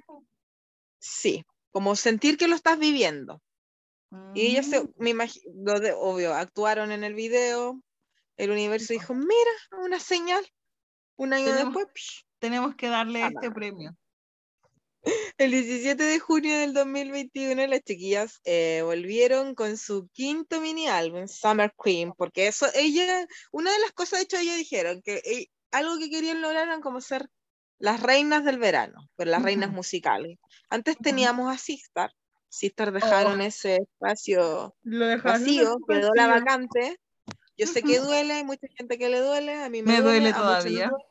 [1.01, 3.41] Sí, como sentir que lo estás viviendo.
[4.33, 4.95] Y ellas, se, Mm.
[4.97, 5.45] me imagino,
[5.99, 7.81] obvio, actuaron en el video,
[8.37, 9.51] el universo dijo, mira,
[9.83, 10.45] una señal.
[11.17, 13.55] Un año Tenemos- después, psh, Tenemos que darle Ah, este no.
[13.55, 13.97] premio.
[15.39, 21.27] el 17 de junio del 2021, las chiquillas eh, volvieron con su quinto mini álbum,
[21.27, 25.47] Summer Queen, porque eso, ella, una de las cosas, de hecho, ellas dijeron que eh,
[25.71, 27.29] algo que querían lograr eran como ser
[27.79, 29.77] las reinas del verano, pero las reinas Ujú.
[29.77, 30.39] musicales.
[30.69, 32.13] Antes teníamos a Sistar,
[32.49, 33.45] Sistar dejaron Oh.
[33.45, 36.99] ese espacio Lo dejaron vacío, quedó la vacante.
[37.57, 40.33] Yo sé que duele, hay mucha gente que le duele, a mí me, Me duele
[40.33, 40.89] todavía.
[40.89, 41.05] duele.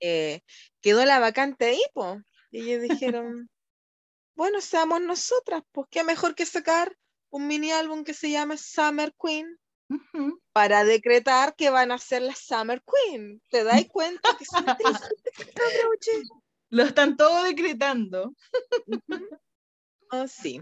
[0.00, 0.40] Eh,
[0.80, 2.20] quedó la vacante ahí, po.
[2.50, 3.50] Y ellos dijeron,
[4.34, 6.96] bueno, seamos nosotras, pues qué mejor que sacar
[7.30, 9.58] un mini álbum que se llama Summer Queen
[10.52, 13.40] para decretar que van a ser las Summer Queen.
[13.50, 14.64] ¿Te das cuenta que son?
[16.70, 18.34] Lo están todos decretando.
[20.10, 20.60] Oh, sí.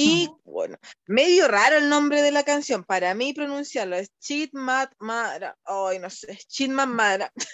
[0.00, 2.84] Y bueno, medio raro el nombre de la canción.
[2.84, 5.58] Para mí pronunciarlo es Cheat Mat Mara.
[5.64, 7.32] Ay, no sé, Cheat Mat Mara.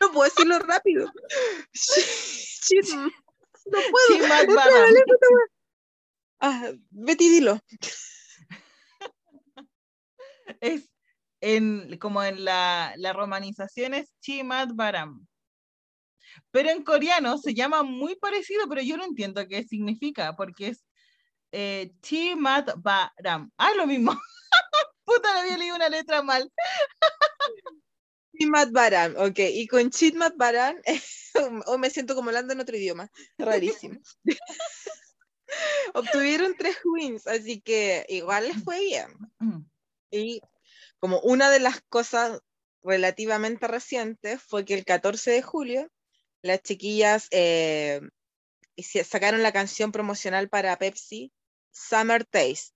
[0.00, 1.12] No puedo decirlo rápido.
[1.72, 4.54] Cheat No puedo.
[4.54, 5.04] Madre.
[6.42, 7.60] Ah, Betty, dilo.
[10.60, 10.88] Es
[11.42, 15.26] en, como en la, la romanización es Chimat Baram.
[16.50, 20.82] Pero en coreano se llama muy parecido, pero yo no entiendo qué significa, porque es
[21.52, 21.92] eh,
[22.76, 23.50] Baram.
[23.56, 24.12] Ah, lo mismo.
[25.04, 26.50] Puta, le había leído una letra mal.
[28.38, 29.38] Chitmat Baran, ok.
[29.38, 30.80] Y con Chitmat Baran,
[31.66, 33.10] hoy me siento como hablando en otro idioma.
[33.36, 34.00] Rarísimo.
[35.94, 39.08] Obtuvieron tres wins, así que igual les fue bien.
[40.10, 40.40] Y
[41.00, 42.40] como una de las cosas
[42.82, 45.90] relativamente recientes fue que el 14 de julio
[46.42, 48.00] las chiquillas eh,
[49.04, 51.32] sacaron la canción promocional para Pepsi,
[51.72, 52.74] Summer Taste.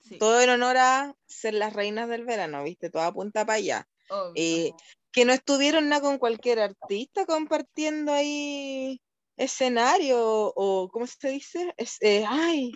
[0.00, 2.90] Sí, Todo en honor a ser las reinas del verano, ¿viste?
[2.90, 3.88] Toda punta para allá.
[4.34, 4.72] eh,
[5.10, 9.00] que no estuvieron nada con cualquier artista compartiendo ahí
[9.36, 11.74] escenario o, ¿cómo se dice?
[11.76, 12.72] Es, eh, ay,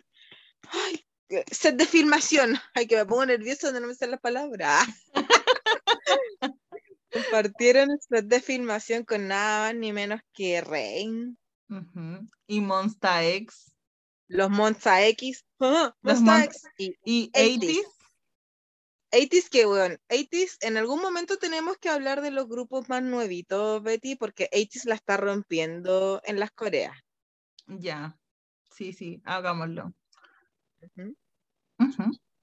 [0.70, 1.04] ay,
[1.50, 2.56] set de filmación.
[2.74, 4.87] Ay, que me pongo nervioso donde no me salen las palabras.
[7.12, 11.38] Compartieron set de filmación con nada más ni menos que Rain.
[12.46, 13.72] Y Monsta X
[14.30, 15.44] los Monza X,
[16.02, 17.68] Los Monsta Mon- X y y 80s.
[17.68, 17.86] 80s.
[19.12, 23.82] 80s que bueno, 80s en algún momento tenemos que hablar de los grupos más nuevitos,
[23.82, 26.96] Betty, porque 80s la está rompiendo en las Coreas.
[27.66, 28.16] Ya.
[28.70, 29.92] Sí, sí, hagámoslo.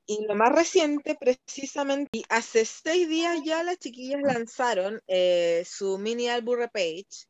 [0.06, 5.98] Y lo más reciente, precisamente, y hace seis días ya las chiquillas lanzaron eh, su
[5.98, 7.28] mini álbum Repage,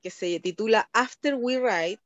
[0.00, 2.00] que se titula After We Ride,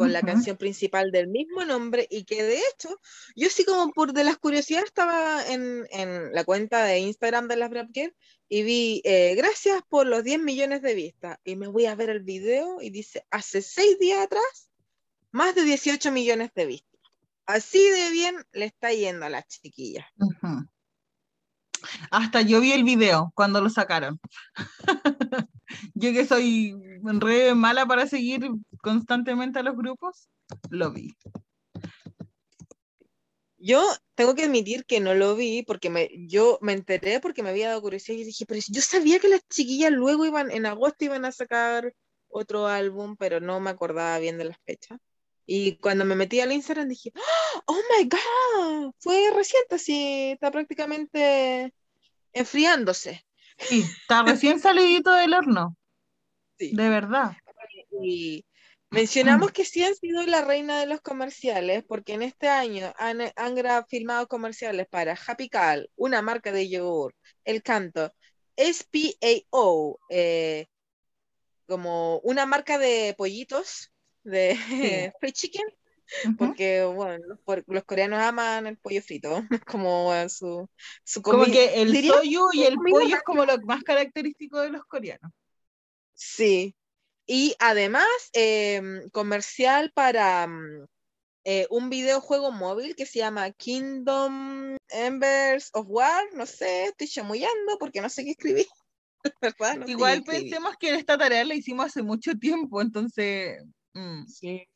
[0.00, 2.98] con la canción principal del mismo nombre, y que de hecho,
[3.36, 7.56] yo sí como por de las curiosidades estaba en, en la cuenta de Instagram de
[7.56, 8.16] las Girl
[8.48, 12.08] y vi, eh, gracias por los 10 millones de vistas, y me voy a ver
[12.08, 14.70] el video y dice, hace seis días atrás,
[15.32, 17.00] más de 18 millones de vistas.
[17.44, 20.06] Así de bien le está yendo a las chiquillas.
[20.16, 20.66] Ujú.
[22.10, 24.20] Hasta yo vi el video cuando lo sacaron.
[25.94, 28.50] yo que soy re mala para seguir
[28.82, 30.28] constantemente a los grupos,
[30.68, 31.14] lo vi.
[33.58, 33.82] Yo
[34.14, 37.68] tengo que admitir que no lo vi porque me, yo me enteré porque me había
[37.68, 41.26] dado curiosidad y dije, pero yo sabía que las chiquillas luego iban, en agosto iban
[41.26, 41.94] a sacar
[42.28, 44.98] otro álbum, pero no me acordaba bien de las fechas.
[45.46, 47.62] Y cuando me metí al Instagram dije, ¡Ah!
[47.66, 51.74] oh my God, fue reciente, así está prácticamente
[52.32, 53.26] enfriándose.
[53.58, 55.76] Sí, está recién salidito del horno,
[56.58, 56.72] Sí.
[56.74, 57.32] de verdad.
[58.02, 58.44] Y
[58.90, 63.20] mencionamos que sí han sido la reina de los comerciales, porque en este año han,
[63.36, 68.12] han filmado comerciales para Happy Cal, una marca de yogur, El Canto,
[68.56, 70.66] SPAO, eh,
[71.66, 73.92] como una marca de pollitos,
[74.24, 75.66] de free chicken,
[76.38, 80.68] porque bueno, los, por- los coreanos aman el pollo frito, como su,
[81.04, 84.60] su Como comi- que el soyu y el comida pollo es como lo más característico
[84.60, 85.32] de los coreanos.
[86.14, 86.74] Sí.
[87.26, 90.86] Y además, em, comercial para mm,
[91.44, 96.24] eh, un videojuego móvil que se llama Kingdom Embers of War.
[96.34, 98.66] No sé, estoy chamullando porque no sé qué sé
[99.86, 103.62] Igual pensemos que esta tarea la hicimos hace mucho tiempo, entonces...
[103.94, 104.66] mm, Sí.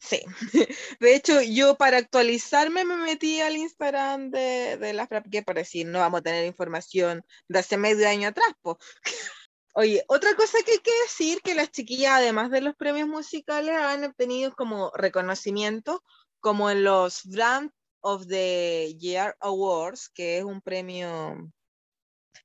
[0.00, 0.22] Sí.
[1.00, 5.60] De hecho, yo para actualizarme me metí al Instagram de, de la Frap que para
[5.60, 8.78] decir, no vamos a tener información de hace medio año atrás, po.
[9.74, 13.74] Oye, otra cosa que hay que decir, que las chiquillas, además de los premios musicales,
[13.76, 16.04] han obtenido como reconocimiento,
[16.38, 21.50] como en los Brand of the Year Awards, que es un premio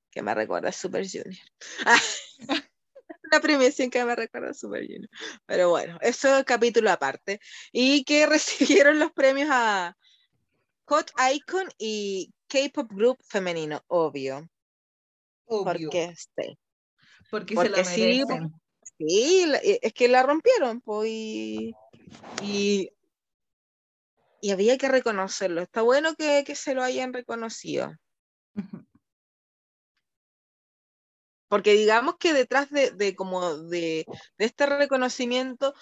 [0.10, 1.38] que me recuerda a Super Junior.
[3.31, 5.09] Una premiación que me recuerda Super Junior.
[5.45, 7.39] Pero bueno, eso es capítulo aparte.
[7.71, 8.25] Y que
[8.85, 9.95] recibieron los premios a
[10.85, 14.49] Hot Icon y K-Pop Group femenino, obvio.
[15.45, 16.57] obvio, Porque sí.
[17.29, 18.54] porque se porque sí, merecen.
[18.97, 21.75] Sí, la- eh, es que la rompieron, pues, y,
[22.41, 22.91] y,
[24.41, 25.62] y había que reconocerlo.
[25.62, 27.93] Está bueno que, que se lo hayan reconocido.
[31.50, 34.06] Porque digamos que detrás de, de como de,
[34.37, 35.73] de este reconocimiento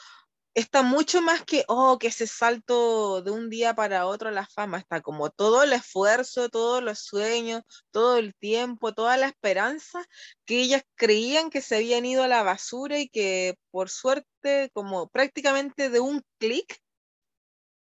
[0.57, 4.47] está mucho más que, oh, que ese salto de un día para otro a la
[4.47, 7.61] fama, está como todo el esfuerzo, todos los sueños,
[7.91, 10.03] todo el tiempo, toda la esperanza
[10.45, 15.07] que ellas creían que se habían ido a la basura y que por suerte, como
[15.09, 16.79] prácticamente de un clic,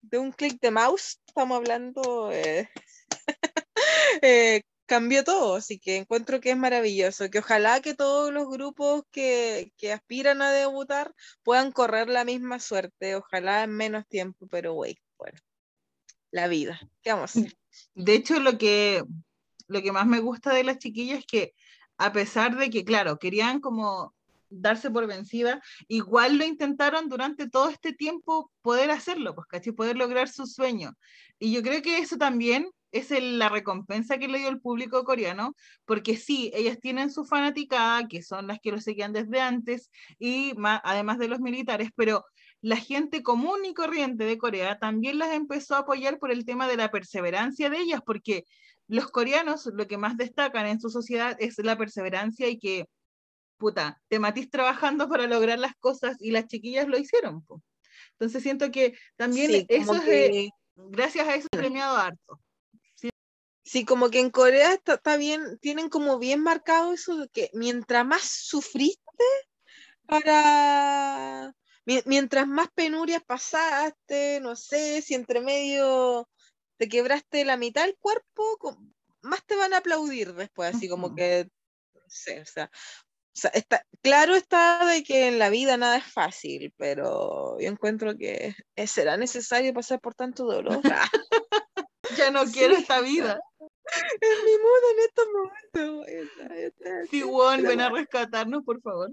[0.03, 2.69] de un clic de mouse, estamos hablando, eh,
[4.23, 9.03] eh, cambió todo, así que encuentro que es maravilloso, que ojalá que todos los grupos
[9.11, 11.15] que, que aspiran a debutar
[11.45, 15.39] puedan correr la misma suerte, ojalá en menos tiempo, pero güey, bueno,
[16.31, 17.57] la vida, ¿qué vamos a hacer?
[17.95, 19.05] De hecho, lo que,
[19.67, 21.55] lo que más me gusta de las chiquillas es que
[21.99, 24.15] a pesar de que, claro, querían como
[24.49, 29.75] darse por vencida, igual lo intentaron durante todo este tiempo poder hacerlo, pues, ¿cachai?
[29.75, 30.95] Poder lograr su sueño.
[31.39, 35.05] Y yo creo que eso también es el- la recompensa que le dio el público
[35.05, 39.91] coreano, porque sí, ellas tienen su fanaticada, que son las que lo seguían desde antes,
[40.19, 42.25] y ma- además de los militares, pero
[42.61, 46.67] la gente común y corriente de Corea también las empezó a apoyar por el tema
[46.67, 48.45] de la perseverancia de ellas, porque
[48.89, 52.87] los coreanos lo que más destacan en su sociedad es la perseverancia y que,
[53.59, 57.43] puta, te matís trabajando para lograr las cosas y las chiquillas lo hicieron.
[57.43, 57.63] po.
[58.13, 62.41] Entonces siento que también Sí, eso es de- que- gracias a eso es premiado harto.
[63.71, 67.51] Sí, como que en Corea está, está bien, tienen como bien marcado eso de que
[67.53, 69.03] mientras más sufriste
[70.07, 71.53] para,
[71.87, 76.29] mi- mientras más penurias pasaste, no sé, si entre medio
[76.79, 78.59] te quebraste la mitad del cuerpo,
[79.23, 81.49] más te van a aplaudir después, así como que,
[81.95, 85.99] no sé, o sea, o sea, está, claro está de que en la vida nada
[85.99, 88.55] es fácil, pero yo encuentro que
[88.87, 90.83] será necesario pasar por tanto dolor.
[92.19, 92.83] Ya no quiero Sí.
[92.83, 93.41] esta vida.
[94.21, 97.09] En mi mundo en estos momentos.
[97.11, 99.11] Sí, Won, pero ven a rescatarnos, por favor.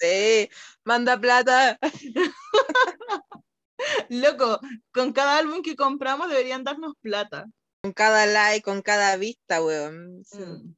[0.00, 0.48] Sí,
[0.84, 1.78] manda plata.
[4.08, 4.60] Loco,
[4.92, 7.46] con cada álbum que compramos deberían darnos plata.
[7.82, 10.24] Con cada like, con cada vista, weón.
[10.24, 10.74] Sí, Mm.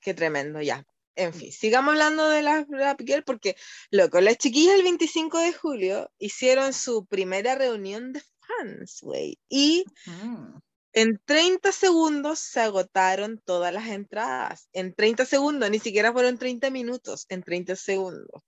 [0.00, 0.86] Qué tremendo, ya.
[1.16, 3.56] En fin, sigamos hablando de la Rap Girl porque,
[3.90, 9.38] loco, las chiquillas el 25 de julio hicieron su primera reunión de fans, güey.
[9.48, 10.58] Y Mm.
[10.96, 14.70] En 30 segundos se agotaron todas las entradas.
[14.72, 18.42] En 30 segundos, ni siquiera fueron 30 minutos, en 30 segundos.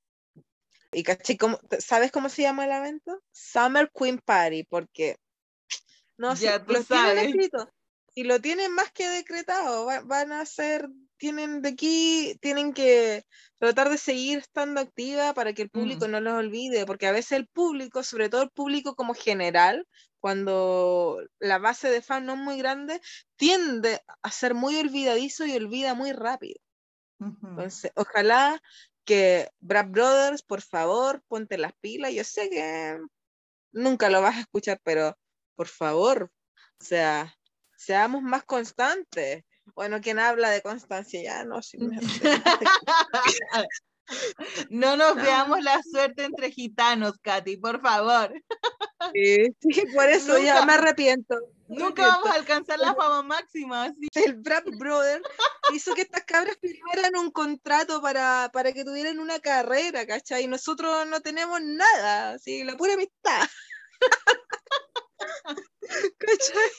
[0.91, 3.23] Y caché, ¿cómo- ¿sabes cómo se llama el evento?
[3.31, 5.17] Summer Queen Party, porque
[6.17, 7.71] no sé, tú lo tienen escrito.
[8.15, 9.85] Y lo tienen más que decretado.
[9.85, 10.89] va- van a ser,
[11.19, 13.25] tienen de aquí, tienen que
[13.59, 16.11] tratar de seguir estando activa para que el público Mm.
[16.13, 19.87] no los olvide, porque a veces el público, sobre todo el público como general,
[20.21, 23.01] cuando la base de fan no es muy grande,
[23.37, 26.61] tiende a ser muy olvidadizo y olvida muy rápido.
[27.57, 28.61] Entonces, ojalá
[29.05, 32.13] que Brad Brothers, por favor, ponte las pilas.
[32.15, 32.99] Yo sé que
[33.73, 35.17] nunca lo vas a escuchar, pero
[35.57, 36.33] por favor,
[36.81, 37.35] o sea,
[37.77, 39.45] seamos más constantes.
[39.75, 41.99] Bueno, quien habla de constancia ya no, sí me-
[44.71, 45.23] No nos No.
[45.23, 48.33] veamos la suerte entre gitanos, Katy, por favor.
[49.15, 51.35] sí, sí, por eso ya me arrepiento.
[51.69, 52.13] me Nunca arrepiento.
[52.13, 53.93] vamos a alcanzar la fama máxima.
[54.15, 55.21] el Brad Brother
[55.75, 60.45] hizo que estas cabras firmaran un contrato para, para que tuvieran una carrera, ¿cachai?
[60.45, 63.47] Y nosotros no tenemos nada, así, la pura amistad.
[66.19, 66.71] ¿Cachai?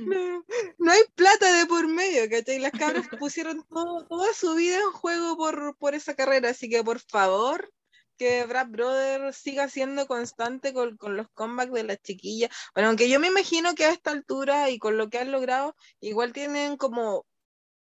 [0.00, 0.44] No,
[0.84, 2.58] no hay plata de por medio, ¿cachai?
[2.58, 7.00] Las cabras pusieron toda su vida en juego por, por esa carrera, así que por
[7.00, 7.72] favor,
[8.18, 12.50] que Brad Brother siga siendo constante con, con los comebacks de las chiquillas.
[12.74, 15.74] Bueno, aunque yo me imagino que a esta altura y con lo que han logrado,
[16.00, 17.24] igual tienen como,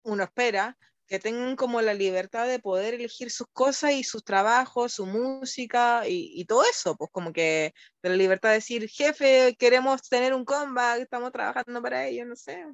[0.05, 4.93] uno espera, que tengan como la libertad de poder elegir sus cosas y sus trabajos,
[4.95, 9.55] su música y, y todo eso, pues como que de la libertad de decir, jefe,
[9.59, 12.65] queremos tener un comeback, estamos trabajando para ello, no sé.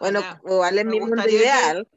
[0.00, 0.40] Bueno, Ojalá.
[0.44, 1.88] igual es mi mundo gustaría que- ideal.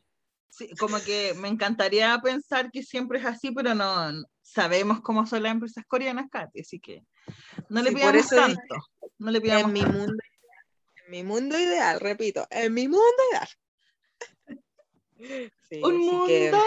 [0.51, 5.27] Sí, como que me encantaría pensar que siempre es así, pero no no- sabemos cómo
[5.27, 7.03] son las empresas coreanas, Katy, así que
[7.69, 8.75] no le Sí, por pidamos eso dije- tanto.
[9.19, 9.97] No le pidamos En mi tanto.
[9.97, 10.23] mundo,
[11.05, 13.47] en mi mundo ideal, repito, en mi mundo ideal.
[15.69, 16.61] Sí, Un mundo que- ideal.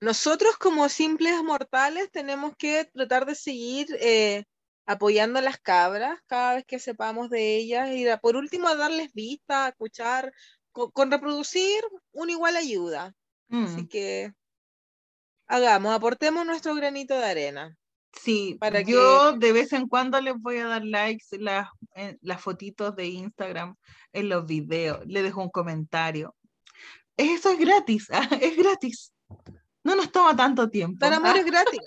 [0.00, 4.44] nosotros como simples mortales tenemos que tratar de seguir eh,
[4.86, 9.12] apoyando a las cabras cada vez que sepamos de ellas y por último a darles
[9.12, 10.32] vista, a escuchar,
[10.72, 11.82] co- con, reproducir
[12.12, 13.14] una igual ayuda.
[13.50, 14.32] Así Mm, que
[15.46, 17.76] hagamos, aportemos nuestro granito de arena.
[18.12, 22.40] Sí, para yo de vez en cuando les voy a dar likes las, en las
[22.40, 23.74] fotitos de Instagram,
[24.12, 26.34] en los videos, le dejo un comentario.
[27.18, 29.12] Eso es gratis, ah, es gratis.
[29.82, 30.98] No nos toma tanto tiempo.
[31.00, 31.80] Dar amor ah, es gratis.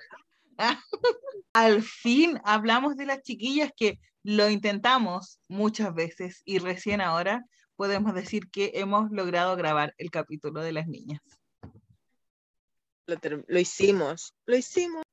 [1.54, 7.44] Al fin hablamos de las chiquillas que lo intentamos muchas veces y recién ahora
[7.76, 11.22] podemos decir que hemos logrado grabar el capítulo de las niñas.
[13.08, 15.04] Lo, hicimos, lo hicimos.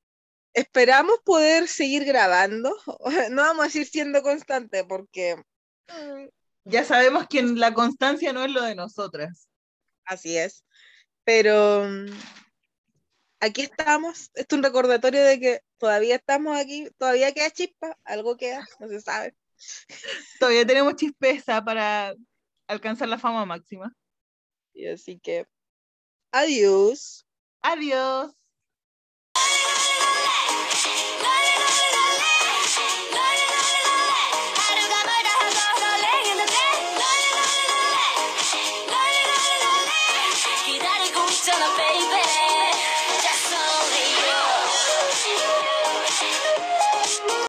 [0.53, 2.75] Esperamos poder seguir grabando.
[3.31, 5.37] No vamos a decir siendo constante porque
[6.65, 9.48] Ya sabemos que la constancia no es lo de nosotras.
[10.09, 10.65] Así es.
[11.25, 12.07] Pero mm,
[13.41, 14.31] aquí estamos.
[14.35, 18.89] Esto es un recordatorio de que todavía estamos aquí, todavía queda chispa, algo queda, no
[18.89, 19.35] se sabe.
[20.41, 22.15] Todavía tenemos chispeza para
[22.69, 23.93] alcanzar la fama máxima.
[24.73, 25.47] Y así que,
[26.33, 27.27] adiós.
[27.61, 28.38] Adiós.